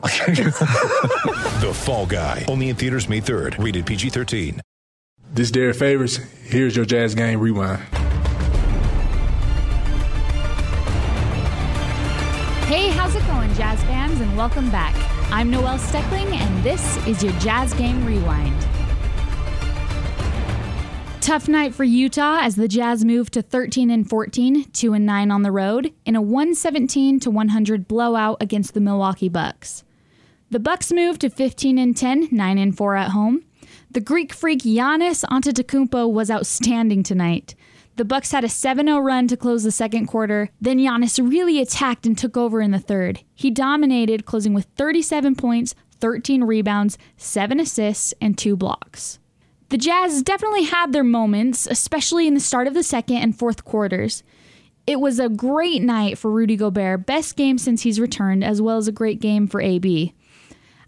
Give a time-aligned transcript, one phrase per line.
[1.60, 2.44] The Fall Guy.
[2.48, 3.62] Only in theaters May 3rd.
[3.62, 4.60] Rated PG-13.
[5.32, 6.16] This is Derrick Favors.
[6.16, 7.82] Here's your Jazz Game Rewind.
[12.64, 14.94] Hey, how's it going, Jazz fans, and welcome back.
[15.30, 18.66] I'm Noelle Steckling, and this is your Jazz Game Rewind.
[21.20, 25.30] Tough night for Utah as the Jazz moved to 13 and 14, 2 and 9
[25.30, 29.84] on the road, in a 117 to 100 blowout against the Milwaukee Bucks.
[30.52, 33.44] The Bucks moved to 15 and 10, 9 and 4 at home.
[33.92, 37.54] The Greek freak Giannis Antetokounmpo was outstanding tonight.
[37.94, 40.48] The Bucks had a 7-0 run to close the second quarter.
[40.60, 43.20] Then Giannis really attacked and took over in the third.
[43.32, 49.20] He dominated, closing with 37 points, 13 rebounds, 7 assists, and 2 blocks.
[49.68, 53.64] The Jazz definitely had their moments, especially in the start of the second and fourth
[53.64, 54.24] quarters.
[54.84, 58.78] It was a great night for Rudy Gobert, best game since he's returned, as well
[58.78, 60.12] as a great game for AB.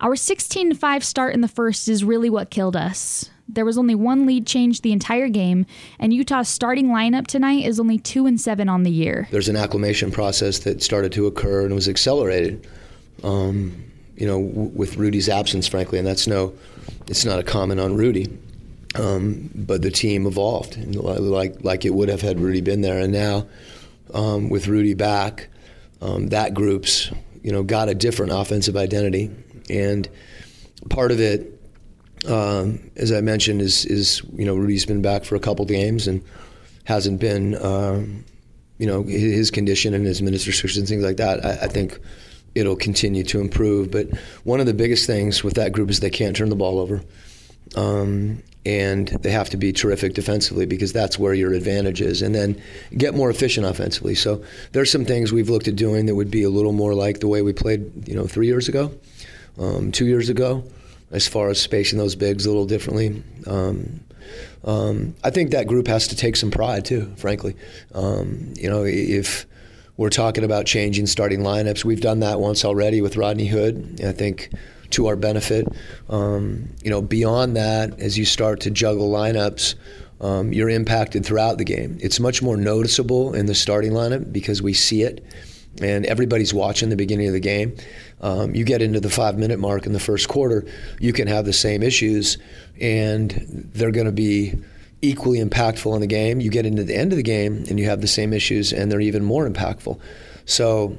[0.00, 3.28] Our 16 5 start in the first is really what killed us.
[3.46, 5.66] There was only one lead change the entire game,
[5.98, 9.28] and Utah's starting lineup tonight is only 2 and 7 on the year.
[9.30, 12.66] There's an acclimation process that started to occur and was accelerated,
[13.22, 13.84] um,
[14.16, 16.54] you know, w- with Rudy's absence, frankly, and that's no,
[17.06, 18.38] it's not a comment on Rudy.
[18.94, 23.12] Um, but the team evolved, like like it would have had Rudy been there, and
[23.12, 23.46] now
[24.14, 25.48] um, with Rudy back,
[26.00, 27.10] um, that group's
[27.42, 29.30] you know got a different offensive identity,
[29.70, 30.08] and
[30.88, 31.60] part of it
[32.28, 36.06] um, as I mentioned, is is you know Rudy's been back for a couple games
[36.06, 36.22] and
[36.84, 38.24] hasn't been um,
[38.78, 41.44] you know his condition and his minutes restrictions and things like that.
[41.44, 41.98] I, I think
[42.54, 43.90] it'll continue to improve.
[43.90, 44.08] But
[44.44, 47.02] one of the biggest things with that group is they can't turn the ball over.
[47.76, 52.34] Um, and they have to be terrific defensively because that's where your advantage is, and
[52.34, 52.60] then
[52.94, 54.14] get more efficient offensively.
[54.14, 57.20] So there's some things we've looked at doing that would be a little more like
[57.20, 58.92] the way we played, you know, three years ago,
[59.60, 60.64] um, two years ago,
[61.12, 63.22] as far as spacing those bigs a little differently.
[63.46, 64.00] Um,
[64.64, 67.54] um, I think that group has to take some pride too, frankly.
[67.94, 69.46] Um, you know, if
[69.96, 74.00] we're talking about changing starting lineups, we've done that once already with Rodney Hood.
[74.04, 74.50] I think
[74.90, 75.66] to our benefit.
[76.08, 79.74] Um, you know, beyond that, as you start to juggle lineups,
[80.20, 81.98] um, you're impacted throughout the game.
[82.00, 85.24] It's much more noticeable in the starting lineup because we see it,
[85.80, 87.76] and everybody's watching the beginning of the game.
[88.20, 90.66] Um, you get into the five minute mark in the first quarter,
[90.98, 92.38] you can have the same issues,
[92.80, 93.30] and
[93.74, 94.54] they're going to be
[95.02, 96.40] equally impactful in the game.
[96.40, 98.90] You get into the end of the game, and you have the same issues, and
[98.90, 99.98] they're even more impactful.
[100.44, 100.98] So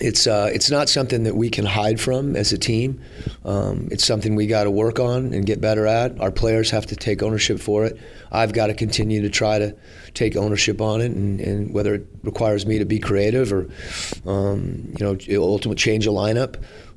[0.00, 3.00] it's uh, it's not something that we can hide from as a team.
[3.44, 6.18] Um, it's something we got to work on and get better at.
[6.20, 7.98] Our players have to take ownership for it.
[8.30, 9.76] I've got to continue to try to
[10.14, 13.68] take ownership on it, and, and whether it requires me to be creative or
[14.26, 16.56] um, you know ultimately change a lineup.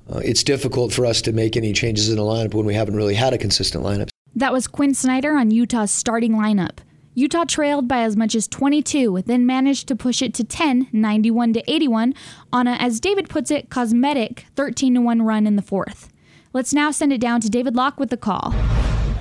[0.09, 2.95] Uh, it's difficult for us to make any changes in a lineup when we haven't
[2.95, 4.09] really had a consistent lineup.
[4.35, 6.78] That was Quin Snyder on Utah's starting lineup.
[7.17, 11.53] Utah trailed by as much as 22, then managed to push it to 10, 91
[11.53, 12.13] to 81,
[12.51, 16.09] on a, as David puts it, cosmetic 13 to 1 run in the fourth.
[16.51, 18.53] Let's now send it down to David Locke with the call.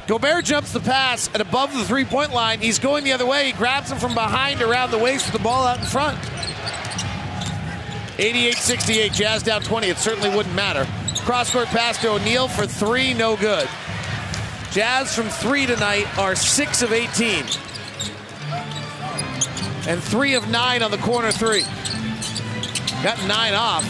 [0.08, 2.58] Gobert jumps the pass and above the three point line.
[2.58, 3.46] He's going the other way.
[3.46, 6.18] He grabs him from behind around the waist with the ball out in front.
[8.18, 9.86] 88 68, Jazz down 20.
[9.86, 10.84] It certainly wouldn't matter.
[11.22, 13.68] Cross court pass to O'Neale for three, no good.
[14.72, 17.44] Jazz from three tonight are six of 18.
[19.86, 21.62] And three of nine on the corner three.
[23.02, 23.84] Got nine off.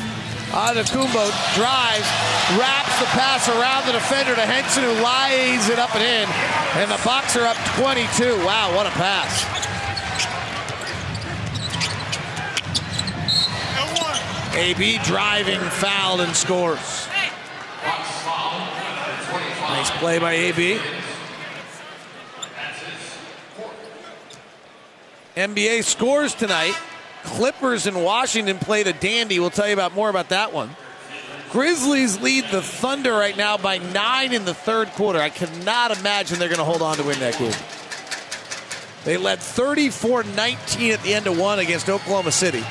[0.50, 2.06] Adetokounmpo drives,
[2.58, 6.28] wraps the pass around the defender to Henson, who lies it up and in.
[6.80, 8.44] And the Bucks are up 22.
[8.44, 9.64] Wow, what a pass.
[14.56, 17.08] AB driving, fouled, and scores.
[19.68, 20.78] Nice play by AB.
[25.36, 26.74] NBA scores tonight.
[27.24, 29.40] Clippers and Washington played a dandy.
[29.40, 30.70] We'll tell you about more about that one.
[31.50, 35.20] Grizzlies lead the Thunder right now by nine in the third quarter.
[35.20, 37.54] I cannot imagine they're going to hold on to win that game.
[39.04, 42.64] They led 34 19 at the end of one against Oklahoma City.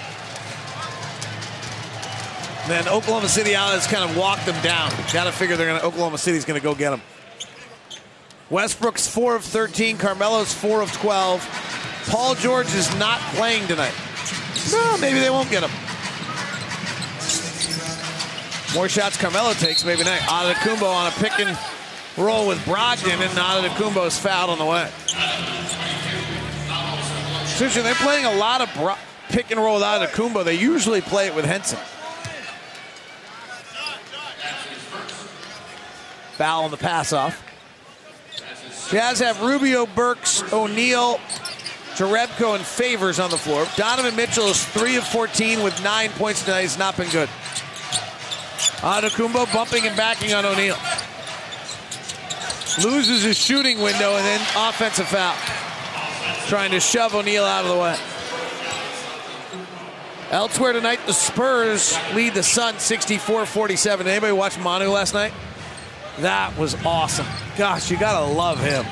[2.67, 4.89] Then Oklahoma City out has kind of walked them down.
[5.11, 7.01] Got to figure they're going to Oklahoma City's going to go get them.
[8.49, 9.97] Westbrook's 4 of 13.
[9.97, 11.62] Carmelo's 4 of 12.
[12.07, 13.93] Paul George is not playing tonight.
[14.71, 15.71] No, maybe they won't get him.
[18.73, 20.19] More shots Carmelo takes, maybe not.
[20.19, 21.57] Adetokounmpo on a pick and
[22.17, 24.89] roll with Brogdon, and Adetokounmpo is fouled on the way.
[27.45, 28.95] Susan, they're playing a lot of bro-
[29.29, 30.43] pick and roll with Adetokounmpo.
[30.43, 31.77] They usually play it with Henson.
[36.37, 37.41] Foul on the pass off.
[38.89, 41.19] Jazz have Rubio, Burks, O'Neale,
[41.95, 43.67] Jerebko, and Favors on the floor.
[43.75, 46.63] Donovan Mitchell is 3 of 14 with 9 points tonight.
[46.63, 47.29] He's not been good.
[48.81, 50.77] Adetokounmpo bumping and backing on O'Neale.
[52.83, 55.35] Loses his shooting window and then offensive foul.
[56.47, 57.97] Trying to shove O'Neale out of the way.
[60.31, 64.07] Elsewhere tonight, the Spurs lead the Suns 64-47.
[64.07, 65.31] Anybody watch Manu last night?
[66.19, 67.27] That was awesome.
[67.55, 68.83] Gosh, you gotta love him.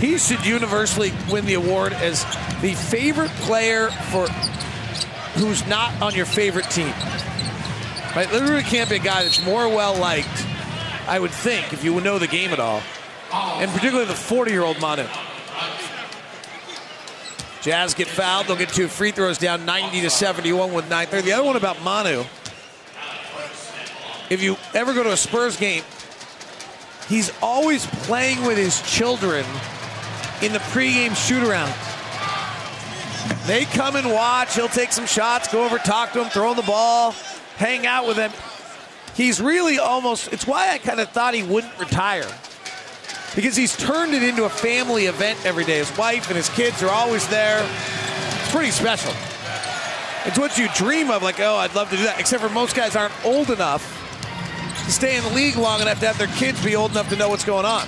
[0.00, 2.24] He should universally win the award as
[2.60, 4.28] the favorite player for
[5.38, 6.92] who's not on your favorite team.
[8.14, 8.30] Right?
[8.32, 10.46] Literally can't be a guy that's more well liked,
[11.08, 12.80] I would think, if you know the game at all.
[13.32, 15.04] And particularly the 40 year old Manu.
[17.60, 18.46] Jazz get fouled.
[18.46, 21.22] They'll get two free throws down 90 to 71 with 9:30.
[21.22, 22.24] The other one about Manu,
[24.30, 25.82] if you ever go to a Spurs game,
[27.08, 29.44] he's always playing with his children
[30.42, 31.74] in the pregame shoot around.
[33.46, 34.54] They come and watch.
[34.54, 37.12] He'll take some shots, go over, talk to him, throw him the ball,
[37.56, 38.30] hang out with him.
[39.14, 42.28] He's really almost, it's why I kind of thought he wouldn't retire.
[43.34, 45.78] Because he's turned it into a family event every day.
[45.78, 47.60] His wife and his kids are always there.
[47.62, 49.12] It's pretty special.
[50.24, 52.20] It's what you dream of, like, oh, I'd love to do that.
[52.20, 53.82] Except for most guys aren't old enough
[54.84, 57.16] to stay in the league long enough to have their kids be old enough to
[57.16, 57.86] know what's going on.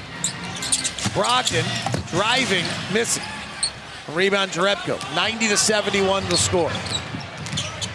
[1.13, 1.65] Brogdon
[2.11, 3.23] driving, missing.
[4.09, 4.99] Rebound Jerebko.
[5.15, 6.71] 90 to 71 the score.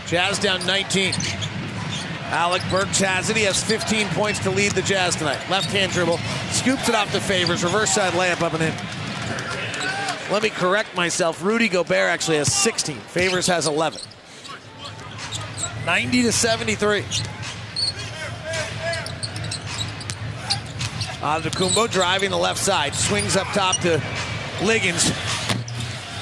[0.07, 1.13] Jazz down 19.
[2.27, 3.38] Alec Burks has it.
[3.38, 5.39] He has 15 points to lead the Jazz tonight.
[5.50, 6.17] Left hand dribble.
[6.51, 7.63] Scoops it off the favors.
[7.63, 8.73] Reverse side layup up and in.
[10.31, 11.44] Let me correct myself.
[11.44, 12.95] Rudy Gobert actually has 16.
[12.97, 14.01] Favors has 11.
[15.85, 17.03] 90 to 73.
[21.25, 22.94] Adetokounmpo driving the left side.
[22.94, 24.00] Swings up top to
[24.62, 25.12] Liggins.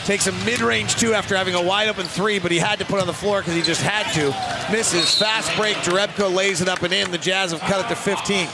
[0.06, 3.02] Takes a mid-range two after having a wide open three, but he had to put
[3.02, 4.32] on the floor because he just had to.
[4.72, 5.14] Misses.
[5.14, 5.76] Fast break.
[5.78, 7.12] Jerebko lays it up and in.
[7.12, 8.48] The Jazz have cut it to 15.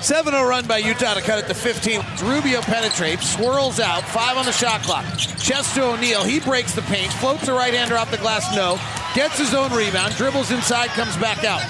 [0.00, 2.02] 7-0 run by Utah to cut it to 15.
[2.24, 5.06] Rubio penetrates, swirls out, five on the shot clock.
[5.16, 6.24] Chest to O'Neale.
[6.24, 8.78] He breaks the paint, floats a right-hander off the glass, no.
[9.14, 11.62] Gets his own rebound, dribbles inside, comes back out.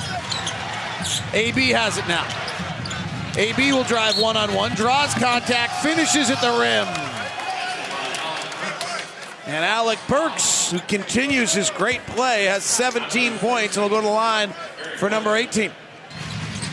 [1.33, 2.44] AB has it now.
[3.37, 6.87] AB will drive one-on-one, draws contact, finishes at the rim.
[9.47, 14.07] And Alec Burks, who continues his great play, has 17 points and will go to
[14.07, 14.55] the line
[14.99, 15.71] for number 18.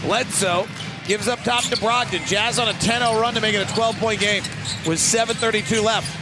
[0.04, 0.68] Bledsoe
[1.06, 2.26] gives up top to Brogdon.
[2.28, 4.44] Jazz on a 10-0 run to make it a 12-point game
[4.88, 6.21] with 7.32 left.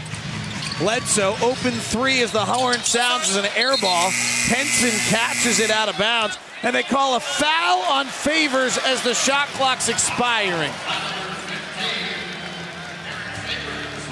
[0.80, 4.10] Bledsoe, open three as the horn sounds as an air ball.
[4.12, 9.14] Henson catches it out of bounds, and they call a foul on Favors as the
[9.14, 10.72] shot clock's expiring.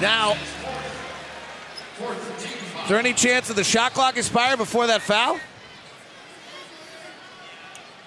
[0.02, 0.36] Now,
[2.82, 5.40] is there any chance that the shot clock expire before that foul?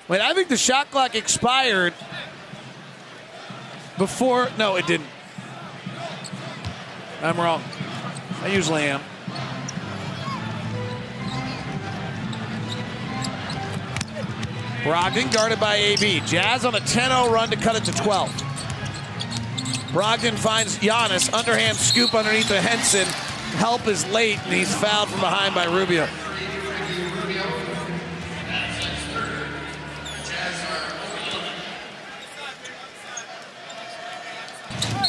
[0.07, 1.95] Wait, I think the shot clock expired
[3.97, 4.49] before.
[4.59, 5.09] No, it didn't.
[7.23, 7.63] I'm wrong.
[8.41, 9.01] I usually am.
[14.83, 16.21] Brogdon guarded by AB.
[16.21, 18.29] Jazz on a 10-0 run to cut it to 12.
[19.91, 21.31] Brogdon finds Giannis.
[21.31, 23.05] Underhand scoop underneath the Henson.
[23.59, 26.07] Help is late, and he's fouled from behind by Rubio.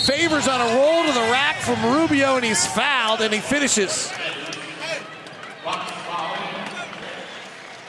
[0.05, 4.13] Favors on a roll to the rack from Rubio, and he's fouled, and he finishes.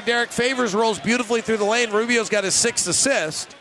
[0.05, 1.91] Derrick Favors rolls beautifully through the lane.
[1.91, 3.55] Rubio's got his sixth assist,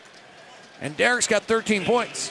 [0.81, 2.31] and Derrick's got 13 points.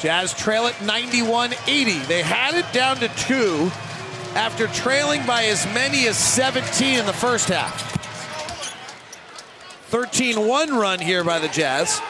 [0.00, 1.98] Jazz trail it 91 80.
[2.00, 3.70] They had it down to two
[4.36, 7.97] after trailing by as many as 17 in the first half.
[9.88, 12.00] 13 1 run here by the Jazz.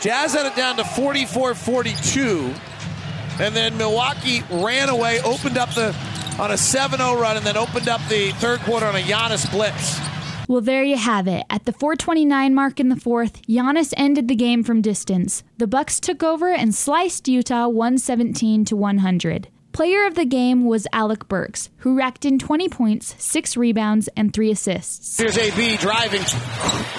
[0.00, 2.54] Jazz had it down to 44 42.
[3.38, 5.94] And then Milwaukee ran away, opened up the
[6.38, 9.50] on a 7 0 run, and then opened up the third quarter on a Giannis
[9.50, 10.00] blitz.
[10.48, 11.44] Well, there you have it.
[11.50, 15.44] At the 429 mark in the fourth, Giannis ended the game from distance.
[15.58, 19.48] The Bucks took over and sliced Utah 117 to 100.
[19.72, 24.32] Player of the game was Alec Burks, who racked in 20 points, 6 rebounds, and
[24.32, 25.18] 3 assists.
[25.18, 26.22] Here's AB driving,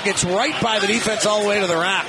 [0.05, 2.05] gets right by the defense all the way to the rack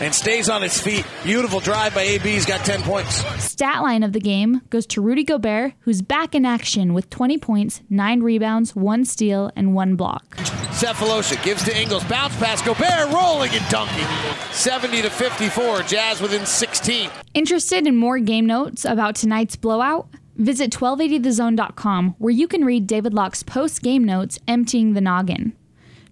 [0.00, 1.04] and stays on his feet.
[1.24, 2.28] Beautiful drive by AB.
[2.28, 3.24] He's got 10 points.
[3.42, 7.38] Stat line of the game goes to Rudy Gobert, who's back in action with 20
[7.38, 10.36] points, 9 rebounds, 1 steal, and 1 block.
[10.36, 12.04] Sefolosha gives to Ingles.
[12.04, 12.62] Bounce pass.
[12.62, 14.06] Gobert rolling and dunking.
[14.52, 15.82] 70 to 54.
[15.82, 17.10] Jazz within 16.
[17.34, 20.08] Interested in more game notes about tonight's blowout?
[20.36, 25.52] Visit 1280thezone.com where you can read David Locke's post game notes emptying the noggin.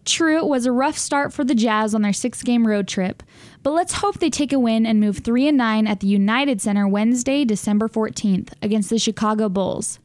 [0.07, 3.25] True, it was a rough start for the Jazz on their six game road trip,
[3.65, 6.63] but let's hope they take a win and move 3 and 9 at the United
[6.63, 9.99] Center Wednesday, December 14th against the Chicago Bulls.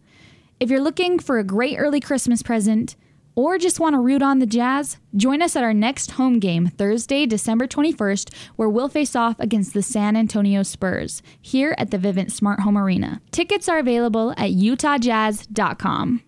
[0.59, 2.95] If you're looking for a great early Christmas present
[3.35, 6.65] or just want to root on the Jazz, join us at our next home game
[6.65, 11.99] Thursday, December 21st, where we'll face off against the San Antonio Spurs here at the
[11.99, 13.21] Vivint Smart Home Arena.
[13.29, 16.23] Tickets are available at utahjazz.com.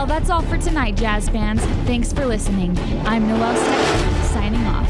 [0.00, 1.60] Well, that's all for tonight, Jazz fans.
[1.84, 2.74] Thanks for listening.
[3.04, 4.89] I'm Noelle Steck, signing off.